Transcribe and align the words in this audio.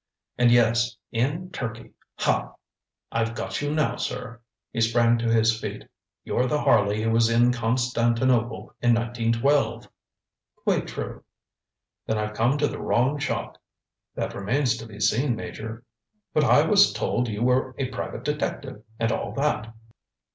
and, 0.35 0.49
yes! 0.49 0.95
in 1.11 1.51
Turkey! 1.51 1.91
Ha! 2.15 2.55
I've 3.11 3.35
got 3.35 3.61
you 3.61 3.71
now 3.71 3.97
sir! 3.97 4.39
ŌĆØ 4.41 4.69
He 4.71 4.81
sprang 4.81 5.19
to 5.19 5.31
his 5.31 5.61
feet. 5.61 5.85
ŌĆ£You're 6.25 6.49
the 6.49 6.59
Harley 6.61 7.03
who 7.03 7.11
was 7.11 7.29
in 7.29 7.51
Constantinople 7.51 8.73
in 8.81 8.95
1912.ŌĆØ 8.95 9.89
ŌĆ£Quite 10.65 10.87
true. 10.87 11.13
ŌĆØ 12.09 12.15
ŌĆ£Then 12.15 12.17
I've 12.17 12.33
come 12.33 12.57
to 12.57 12.67
the 12.67 12.81
wrong 12.81 13.19
shop. 13.19 13.59
ŌĆØ 14.17 14.25
ŌĆ£That 14.27 14.33
remains 14.33 14.77
to 14.77 14.87
be 14.87 14.99
seen, 14.99 15.35
Major.ŌĆØ 15.35 16.41
ŌĆ£But 16.41 16.49
I 16.49 16.63
was 16.65 16.93
told 16.93 17.27
you 17.27 17.43
were 17.43 17.75
a 17.77 17.89
private 17.91 18.23
detective, 18.23 18.81
and 18.99 19.11
all 19.11 19.33
that. 19.35 19.71